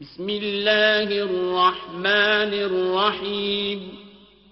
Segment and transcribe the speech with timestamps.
[0.00, 3.88] بسم اللہ الرحمن الرحیم۔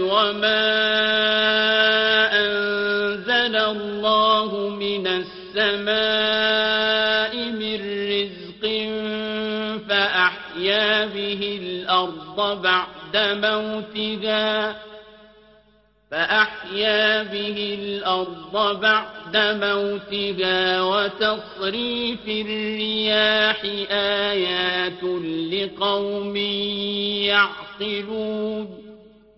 [0.00, 0.64] وما
[2.32, 5.92] انزل الله من السماء
[7.34, 7.78] من
[8.12, 8.64] رزق
[9.88, 14.72] فأحيا به الأرض بعد موتها
[16.12, 23.60] فأحيا به الأرض بعد موتها وتصريف الرياح
[24.28, 25.02] آيات
[25.52, 26.36] لقوم
[27.32, 28.66] يعقلون.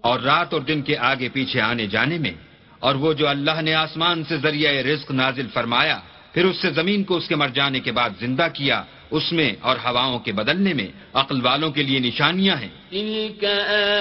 [0.01, 2.35] اور رات اور دن کے آگے پیچھے آنے جانے میں
[2.79, 5.99] اور وہ جو اللہ نے آسمان سے ذریعہ رزق نازل فرمایا،
[6.35, 8.83] پھر اس سے زمین کو اس کے مر جانے کے بعد زندہ کیا
[9.17, 13.45] اس میں اور ہواؤں کے بدلنے میں عقل والوں کے لیے نشانیاں ہیں۔ تلك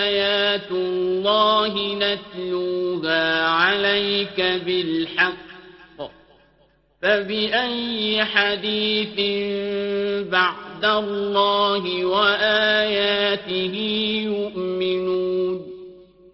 [0.04, 3.24] آيات الله نتلوها
[3.62, 5.54] عليك بالحق
[7.04, 9.18] فبأي حديث
[10.34, 11.84] بعد الله
[12.14, 13.76] وآياته
[14.30, 15.53] يؤمنون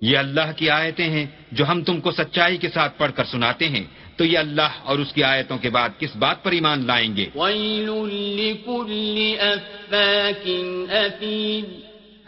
[0.01, 3.69] یہ اللہ کی آیتیں ہیں جو ہم تم کو سچائی کے ساتھ پڑھ کر سناتے
[3.69, 3.83] ہیں۔
[4.15, 7.25] تو یہ اللہ اور اس کی آیتوں کے بعد کس بات پر ایمان لائیں گے؟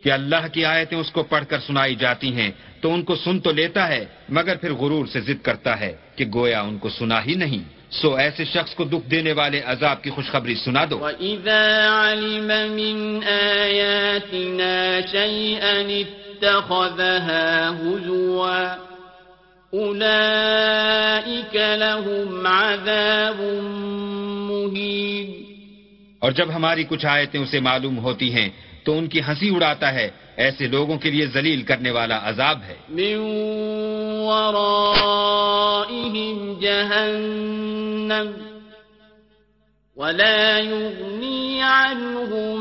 [0.04, 2.50] کہ اللہ کی آیتیں اس کو پڑھ کر سنائی جاتی ہیں
[2.80, 6.24] تو ان کو سن تو لیتا ہے مگر پھر غرور سے ضد کرتا ہے کہ
[6.34, 10.10] گویا ان کو سنا ہی نہیں۔ سو ایسے شخص کو دکھ دینے والے عذاب کی
[10.10, 13.24] خوشخبری سنا دو۔ وَإِذَا عَلِمَ مِنْ
[13.60, 18.89] آيَاتِنَا شَيْئًا اتَّخَذَهَا هُزُوًا
[19.72, 23.62] أُولَئِكَ لَهُمْ عَذَابٌ
[24.50, 25.34] مُهِينٌ۔
[26.18, 28.48] اور جب ہماری کچھ آیتیں اسے معلوم ہوتی ہیں
[28.84, 32.74] تو ان کی ہنسی اڑاتا ہے۔ ایسے لوگوں کے لیے ذلیل کرنے والا عذاب ہے۔
[32.88, 33.16] من
[34.26, 38.30] ورائهم جهنم۔
[39.96, 42.58] ولا يغني عنهم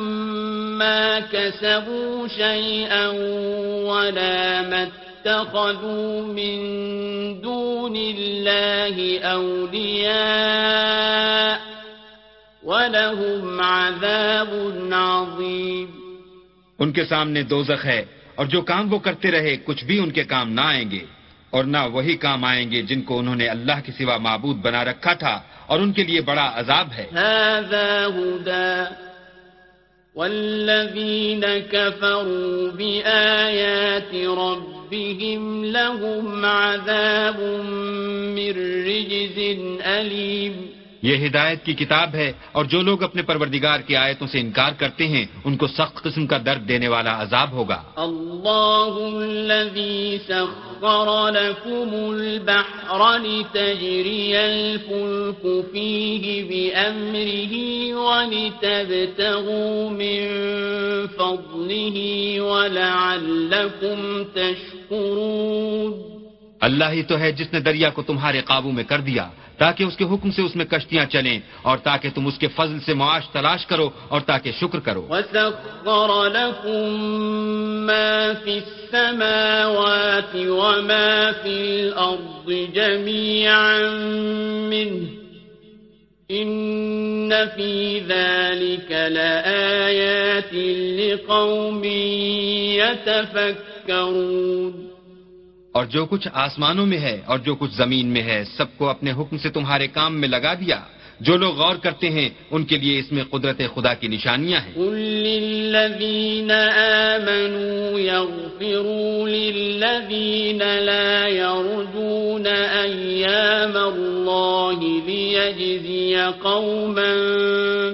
[0.77, 3.11] ما كسبوا شيئا
[3.83, 6.59] ولا ما اتخذوا من
[7.41, 8.96] دون الله
[9.38, 10.50] أولياء
[12.63, 14.52] ولهم عذاب
[14.94, 15.85] عظيم.
[16.80, 20.24] ان کے سامنے دوزخ ہے اور جو کام وہ کرتے رہے کچھ بھی ان کے
[20.24, 21.03] کام نہ آئیں گے
[21.50, 24.86] اور نہ وہی کام آئیں گے جن کو انہوں نے اللہ کے سوا معبود بنا
[24.86, 28.96] رکھا تھا اور ان کے لیے بڑا عذاب ہے۔ هذا هدى
[30.16, 34.78] والذين كفروا بآيات ربهم
[35.63, 37.39] لهم عذاب
[38.35, 38.51] من
[38.85, 39.38] رجز
[39.81, 44.71] أليم یہ ہدایت کی کتاب ہے اور جو لوگ اپنے پروردگار کی آیتوں سے انکار
[44.77, 48.93] کرتے ہیں، ان کو سخت قسم کا درد دینے والا عذاب ہوگا۔ الله
[49.23, 57.53] الذي سخر لكم البحر لتجري الفلك فيه بأمره
[58.06, 60.19] ولتبتغوا من
[61.07, 61.97] فضله
[62.44, 66.08] ولعلكم تشكرون
[66.61, 69.25] اللہ ہی تو ہے جس نے دریا کو تمہارے قابو میں کر دیا،
[69.57, 72.79] تاکہ اس کے حکم سے اس میں کشتیاں چلیں اور تاکہ تم اس کے فضل
[72.85, 76.83] سے معاش تلاش کرو اور تاکہ شکر کرو۔ وسخر لكم
[77.88, 83.79] ما في السماوات وما في الأرض جميعا
[84.69, 85.07] منه
[86.29, 90.53] إن في ذلك لآيات
[91.00, 91.83] لقوم
[93.88, 94.88] يتفكرون
[95.71, 99.12] اور جو کچھ آسمانوں میں ہے اور جو کچھ زمین میں ہے سب کو اپنے
[99.12, 100.80] حکم سے تمہارے کام میں لگا دیا۔
[101.19, 104.74] جو لوگ غور کرتے ہیں ان کے لیے اس میں قدرت خدا کی نشانیاں ہیں۔
[104.74, 117.13] قل للذین آمنوا یغفروا للذین لا يرجون ایام اللہ لیجزی قوما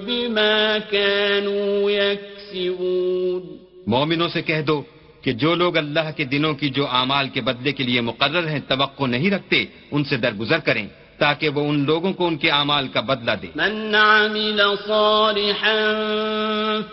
[0.05, 3.57] بما كانوا یکسبون
[3.87, 4.81] مومنوں سے کہہ دو
[5.25, 8.59] کہ جو لوگ اللہ کے دنوں کی جو اعمال کے بدلے کے لیے مقرر ہیں،
[8.67, 10.87] توقع نہیں رکھتے، ان سے درگزر کریں
[11.17, 15.93] تاکہ وہ ان لوگوں کو ان کے اعمال کا بدلہ دے۔ من عمل صالحا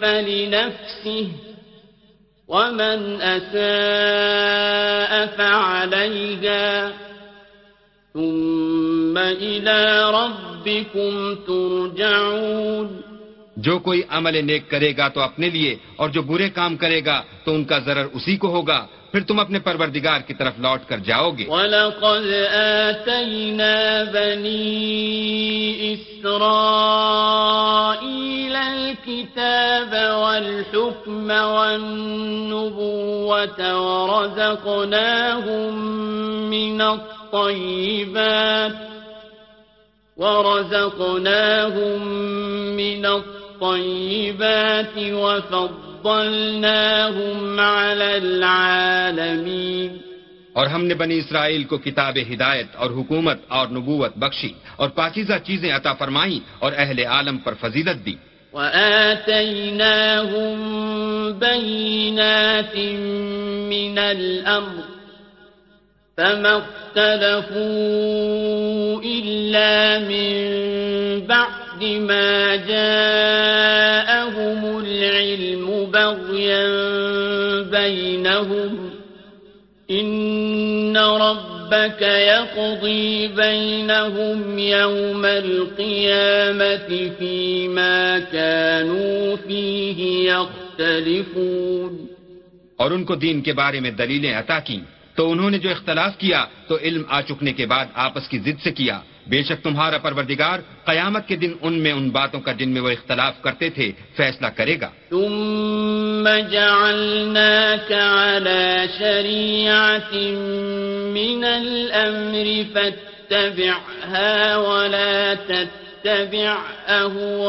[0.01, 1.29] فلنفسه،
[2.49, 6.91] ومن أساء فعليها،
[8.13, 13.12] ثم إلى ربكم ترجعون۔
[13.63, 17.23] جو کوئی عمل نیک کرے گا تو اپنے لیے اور جو برے کام کرے گا
[17.45, 18.81] تو ان کا ضرر اسی کو ہوگا۔
[19.13, 22.27] پھر تم اپنے پروردگار کی طرف لوٹ کر جاؤ گے وَلَقَدْ
[22.89, 23.77] آتَيْنَا
[24.13, 24.65] بَنِي
[25.93, 26.55] إِسْرَائِيلَ
[28.57, 32.81] الْكِتَابَ وَالْحُكْمَ وَالنُّبُوَّةَ
[33.89, 35.73] وَرَزَقْنَاهُمْ
[36.51, 38.75] مِنَ الطَّيِّبَاتِ
[40.17, 42.01] وَرَزَقْنَاهُمْ
[42.81, 43.42] مِنَ الطَّيِّبَاتِ
[45.13, 46.67] وَفَضْلَ
[50.53, 55.33] اور ہم نے بنی اسرائیل کو کتاب ہدایت اور حکومت اور نبوت بخشی اور پاکیزہ
[55.47, 58.15] چیزیں عطا فرمائیں اور اہل عالم پر فضیلت دی۔
[58.53, 62.79] وَآتَيْنَاهُمْ بَيِّنَاتٍ
[63.69, 64.83] مِّنَ الْأَمْرِ
[66.17, 76.67] فَمَا اخْتَلَفُوا إِلَّا مِن بَعْدِ مَا جَاءَهُمُ الْعِلْمُ بَغْيًا
[77.71, 78.91] بَيْنَهُمْ
[79.91, 91.97] إِنَّ رَبَّكَ يَقْضِي بَيْنَهُمْ يَوْمَ الْقِيَامَةِ فِيمَا كَانُوا فِيهِ يَخْتَلِفُونَ
[92.77, 94.81] اور ان کو دین کے بارے میں دلیلیں عطا کی
[95.15, 98.65] تو انہوں نے جو اختلاف کیا تو علم آ چکنے کے بعد آپس کی ضد
[98.65, 102.69] سے کیا۔ بے شک تمہارا پروردگار قیامت کے دن ان میں ان باتوں کا جن
[102.69, 110.15] میں وہ اختلاف کرتے تھے فیصلہ کرے گا۔ ثم جعلناك على شريعة
[111.19, 116.51] من الأمر فاتبعها ولا تتبع
[116.89, 117.43] أهواء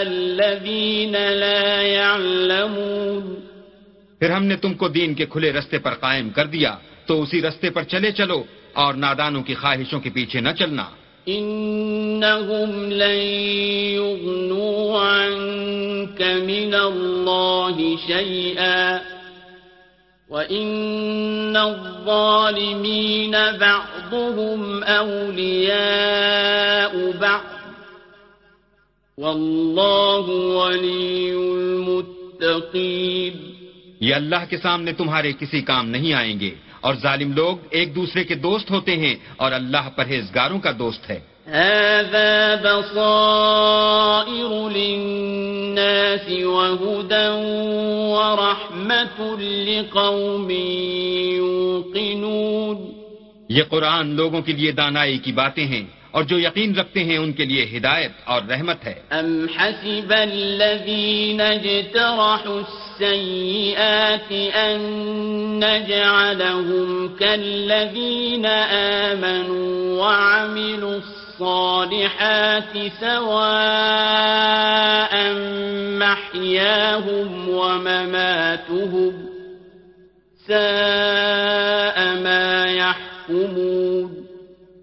[0.00, 3.34] الذين لا يعلمون۔
[4.18, 6.76] پھر ہم نے تم کو دین کے کھلے رستے پر قائم کر دیا
[7.06, 10.84] تو اسی رستے پر چلے چلو۔ اور نادانوں کی خواہشوں کے پیچھے نہ چلنا۔
[11.26, 13.18] انہم لن
[13.98, 18.98] یغنوا عنك من اللہ شیئا
[20.30, 27.44] وَإِنَّ الظَّالِمِينَ بَعْضُهُمْ أَوْلِيَاءُ بَعْضٍ
[29.18, 33.59] وَاللَّهُ وَلِيُّ الْمُتَّقِينَ
[34.00, 36.50] یہ اللہ کے سامنے تمہارے کسی کام نہیں آئیں گے
[36.80, 41.20] اور ظالم لوگ ایک دوسرے کے دوست ہوتے ہیں اور اللہ پرہیزگاروں کا دوست ہے۔
[41.46, 47.52] هذا بصائر للناس وهدى
[48.12, 50.50] ورحمة لقوم
[51.36, 52.92] يوقنون۔
[53.48, 57.32] یہ قرآن لوگوں کے لیے دانائی کی باتیں ہیں۔ اور جو یقین رکھتے ہیں ان
[57.32, 64.80] کے لیے ہدایت اور رحمت ہے ام حسب الذين اجترحوا السيئات أن
[65.64, 68.46] نجعلهم كالذين
[69.06, 74.34] آمنوا وعملوا الصالحات سواء
[75.98, 79.12] محياهم ومماتهم
[80.48, 84.19] ساء ما يحكمون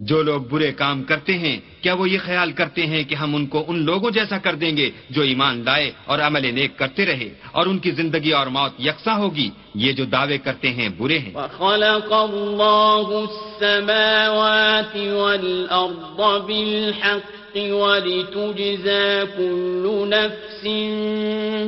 [0.08, 3.48] جو لوگ برے کام کرتے ہیں کیا وہ یہ خیال کرتے ہیں کہ ہم ان
[3.48, 7.30] کو ان لوگوں جیسا کر دیں گے جو ایمان لائے اور عمل نیک کرتے رہے
[7.52, 11.36] اور ان کی زندگی اور موت یکساں ہوگی؟ یہ جو دعوے کرتے ہیں برے ہیں۔
[11.36, 20.64] وَخَلَقَ اللَّهُ السَّمَاوَاتِ وَالْأَرْضَ بِالْحَقِّ وَلِتُجْزَى كُلُّ نَفْسٍ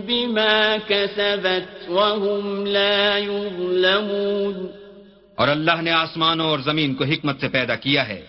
[0.06, 4.66] بِمَا كَسَبَتْ وَهُمْ لَا يُظْلَمُونَ۔
[5.36, 8.29] اور اللہ نے آسمانوں اور زمین کو حکمت سے پیدا کیا ہے۔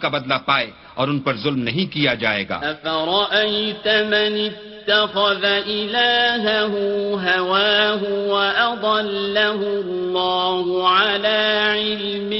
[0.00, 4.50] کا بدلہ پائے اور ان پر ظلم نہیں کیا جائے گا افرأيت من
[4.88, 6.74] اتخذ إلهه
[7.28, 11.38] هواه وأضله الله على
[11.72, 12.32] علم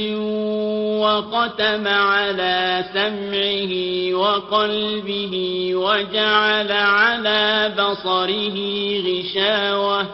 [1.01, 3.73] وقتم على سمعه
[4.13, 5.35] وقلبه
[5.75, 8.57] وجعل على بصره
[9.07, 10.05] غشاوة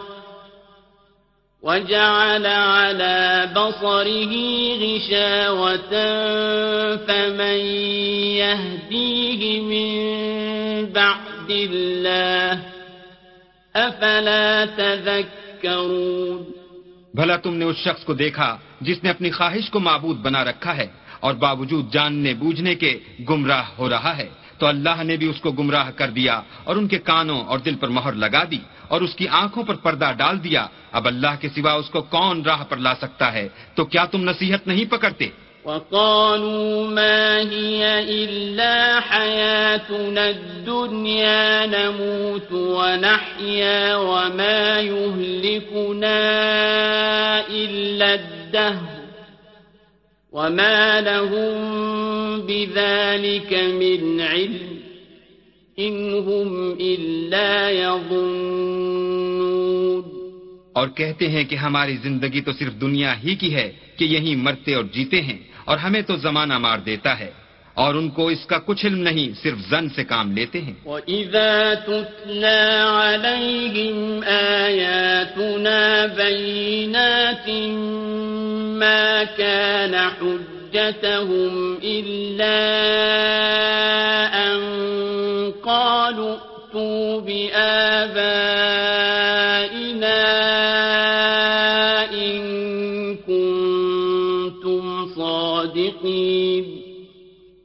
[1.62, 4.34] وجعل على بصره
[4.76, 5.92] غشاوة
[6.96, 7.58] فمن
[8.38, 9.92] يهديه من
[10.86, 12.62] بعد الله
[13.74, 16.46] أفلا تذكرون
[17.14, 20.76] بھلا تم نے اس شخص کو دیکھا جس نے اپنی خواہش کو معبود بنا رکھا
[20.76, 20.86] ہے
[21.20, 22.98] اور باوجود جاننے بوجھنے کے
[23.30, 26.88] گمراہ ہو رہا ہے تو اللہ نے بھی اس کو گمراہ کر دیا اور ان
[26.88, 30.44] کے کانوں اور دل پر مہر لگا دی اور اس کی آنکھوں پر پردہ ڈال
[30.44, 34.04] دیا۔ اب اللہ کے سوا اس کو کون راہ پر لا سکتا ہے؟ تو کیا
[34.04, 35.28] تم نصیحت نہیں پکڑتے؟
[35.64, 37.84] وقالوا ما هي
[38.24, 46.20] إلا حياتنا الدنيا نموت ونحيا وما يهلكنا
[47.50, 48.97] إلا الدهر.
[50.32, 51.56] وما لهم
[52.46, 54.78] بذلك من علم
[55.78, 58.58] إن هم إلا يظنون۔
[60.72, 64.74] اور کہتے ہیں کہ ہماری زندگی تو صرف دنیا ہی کی ہے کہ یہیں مرتے
[64.74, 67.30] اور جیتے ہیں اور ہمیں تو زمانہ مار دیتا ہے۔
[67.78, 71.74] اور ان کو اس کا کچھ علم نہیں، صرف زن سے کام لیتے ہیں۔ وَإِذَا
[71.74, 74.24] تُتْلَى عَلَيْهِمْ
[74.64, 77.48] آيَاتُنَا بَيِّنَاتٍ
[78.78, 82.60] مَا كَانَ حُجَّتَهُمْ إِلَّا
[84.34, 84.58] أَن
[85.64, 89.17] قَالُوا ائْتُوا بِآبَائِنَا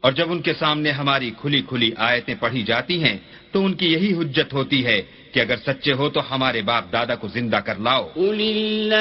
[0.03, 3.17] اور جب ان کے سامنے ہماری کھلی کھلی آیتیں پڑھی جاتی ہیں،
[3.51, 7.15] تو ان کی یہی حجت ہوتی ہے کہ اگر سچے ہو تو ہمارے باپ دادا
[7.15, 8.93] کو زندہ کر لاؤ۔ قل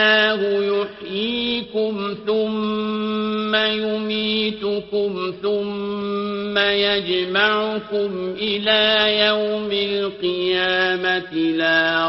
[2.26, 3.56] ثم
[5.42, 6.58] ثم
[11.38, 12.08] لا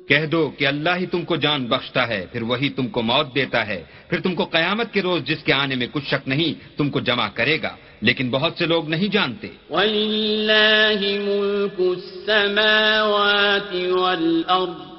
[0.09, 3.35] کہہ دو کہ اللہ ہی تم کو جان بخشتا ہے، پھر وہی تم کو موت
[3.35, 6.77] دیتا ہے۔ پھر تم کو قیامت کے روز جس کے آنے میں کچھ شک نہیں،
[6.77, 14.89] تم کو جمع کرے گا۔ لیکن بہت سے لوگ نہیں جانتے۔ وَلِلَّهِ مُلْكُ السَّمَاوَاتِ وَالْأَرْضِ۔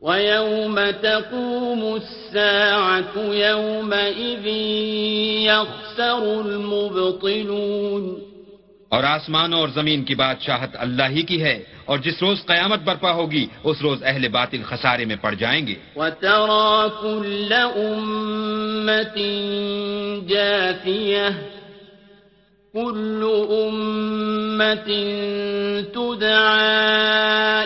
[0.00, 4.46] وَيَوْمَ تَقُومُ السَّاعَةُ، يَوْمَئِذٍ
[5.42, 8.25] يَخْسَرُ الْمُبْطِلُونَ۔
[8.96, 13.12] اور آسمانوں اور زمین کی بادشاہت اللہ ہی کی ہے اور جس روز قیامت برپا
[13.12, 19.16] ہوگی اس روز اہل باطل خسارے میں پڑ جائیں گے۔ وَتَرَى كُلَّ أُمَّةٍ
[20.28, 21.30] جَاثِيَةٍ
[22.72, 24.92] كُلُّ أُمَّةٍ
[25.92, 26.66] تُدْعَى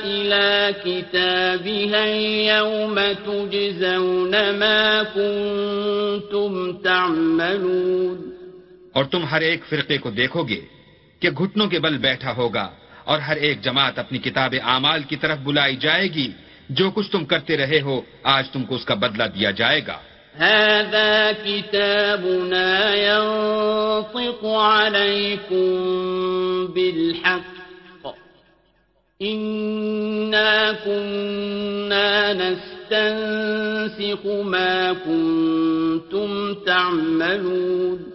[0.03, 8.31] إِلَى كِتَابِهَا الْيَوْمَ تُجْزَوْنَ مَا كُنتُمْ تَعْمَلُونَ۔
[8.93, 10.80] اور تم ہر ایک فرقے کو دیکھو گے۔
[11.21, 12.71] کہ گھٹنوں کے بل بیٹھا ہوگا
[13.05, 16.33] اور ہر ایک جماعت اپنی کتاب اعمال کی طرف بلائی جائے گی۔
[16.69, 19.97] جو کچھ تم کرتے رہے ہو، آج تم کو اس کا بدلہ دیا جائے گا۔
[20.39, 25.75] هذا كتابنا ينطق عليكم
[26.75, 27.61] بالحق
[29.23, 38.10] إنا كنا نستنسخ ما كنتم تعملون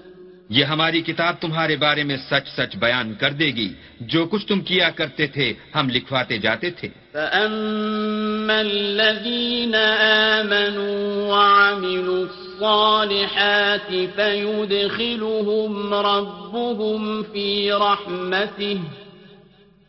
[0.55, 4.59] یہ ہماری کتاب تمہارے بارے میں سچ سچ بیان کر دے گی۔ جو کچھ تم
[4.59, 17.69] کیا کرتے تھے ہم لکھواتے جاتے تھے۔ فَأَمَّا الَّذِينَ آمَنُوا وَعَمِلُوا الصَّالِحَاتِ فَيُدْخِلُهُمْ رَبُّهُمْ فِي
[17.69, 18.79] رَحْمَتِهِ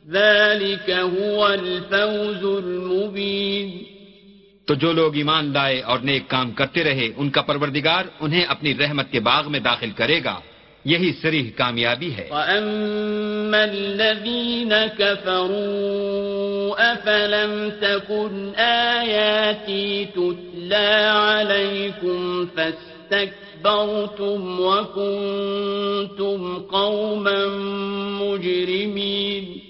[0.08, 3.82] ذَلِكَ هُوَ الْفَوْزُ الْمُبِينُ۔
[4.66, 8.75] تو جو لوگ ایمان لائے اور نیک کام کرتے رہے ان کا پروردگار انہیں اپنی
[8.75, 10.40] رحمت کے باغ میں داخل کرے گا۔
[10.87, 27.47] یہی سریح کامیابی ہے۔ وَأَمَّا الَّذِينَ كَفَرُوا أَفَلَمْ تَكُنْ آيَاتِي تُتْلَى عَلَيْكُمْ فَاسْتَكْبَرْتُمْ وَكُنْتُمْ قَوْمًا
[28.23, 29.65] مُجْرِمِينَ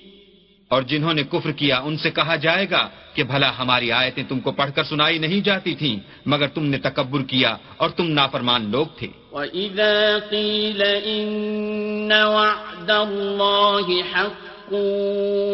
[0.68, 4.40] اور جنہوں نے کفر کیا، ان سے کہا جائے گا کہ بھلا ہماری آیتیں تم
[4.40, 5.96] کو پڑھ کر سنائی نہیں جاتی تھیں،
[6.26, 14.02] مگر تم نے تکبر کیا اور تم نافرمان لوگ تھے۔ وَإِذَا قِيلَ إِنَّ وَعْدَ اللَّهِ
[14.14, 14.72] حَقٌّ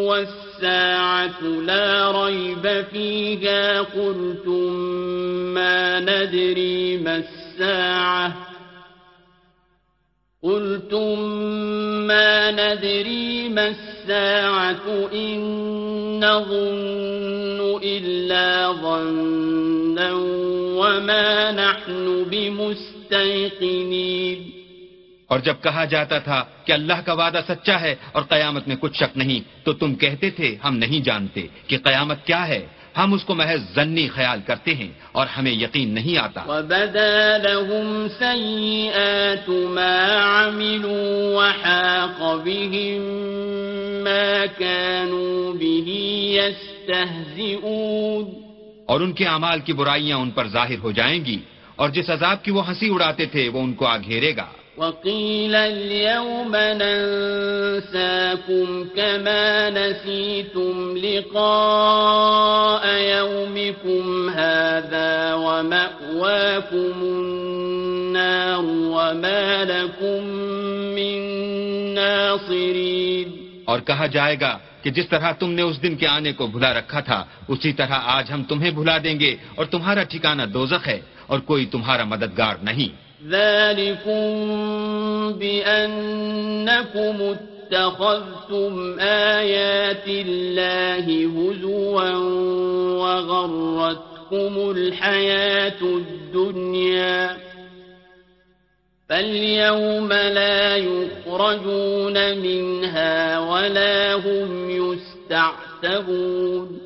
[0.07, 4.73] وَالسَّاعَةُ لَا رَيْبَ فِيهَا قُلْتُم
[5.53, 8.52] مَّا نَدْرِي مَا السَّاعَةُ
[10.43, 11.19] قُلْتُم
[12.07, 15.39] مَّا نَدْرِي مَا السَّاعَةُ إِن
[16.19, 20.09] نَّظُنُّ إِلَّا ظَنًّا
[20.75, 24.49] وَمَا نَحْنُ بِمُسْتَيْقِنِينَ۔
[25.27, 28.97] اور جب کہا جاتا تھا کہ اللہ کا وعدہ سچا ہے اور قیامت میں کچھ
[28.97, 33.23] شک نہیں، تو تم کہتے تھے ہم نہیں جانتے کہ قیامت کیا ہے۔ ہم اس
[33.23, 40.47] کو محض زنی خیال کرتے ہیں اور ہمیں یقین نہیں آتا۔ وبدا لهم سيئات ما
[40.47, 43.01] عملوا وحاق بهم
[44.03, 45.93] ما كانوا به
[46.33, 48.43] يستهزئون۔
[48.85, 51.37] اور ان کے اعمال کی برائیاں ان پر ظاہر ہو جائیں گی
[51.75, 54.45] اور جس عذاب کی وہ ہنسی اڑاتے تھے وہ ان کو آ گھیرے گا۔
[54.77, 58.07] وقيل اليوم ننساكم
[58.95, 70.23] كما نسيتم لقاء يومكم هذا ومأواكم النار وما لكم
[70.97, 71.19] من
[71.93, 73.27] ناصرين
[73.65, 76.73] اور کہا جائے گا کہ جس طرح تم نے اس دن کے آنے کو بھلا
[76.73, 80.99] رکھا تھا، اسی طرح آج ہم تمہیں بھلا دیں گے اور تمہارا ٹھکانہ دوزخ ہے
[81.27, 84.23] اور کوئی تمہارا مددگار نہیں۔ ذلكم
[85.39, 87.35] بأنكم
[87.71, 92.09] اتخذتم آيات الله هزوا
[92.99, 97.37] وغرتكم الحياة الدنيا
[99.09, 106.79] فاليوم لا يخرجون منها ولا هم يستعتبون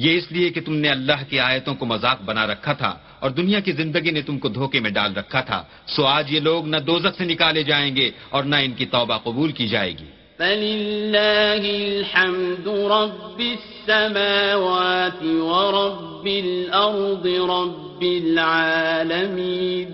[0.00, 3.30] یہ اس لیے کہ تم نے اللہ کی آیتوں کو مذاق بنا رکھا تھا اور
[3.30, 6.66] دنیا کی زندگی نے تم کو دھوکے میں ڈال رکھا تھا سو آج یہ لوگ
[6.66, 10.10] نہ دوزخ سے نکالے جائیں گے اور نہ ان کی توبہ قبول کی جائے گی۔
[10.36, 19.90] فَلِلَّهِ الْحَمْدُ رَبِّ السَّمَاوَاتِ وَرَبِّ الْأَرْضِ رَبِّ الْعَالَمِينَ۔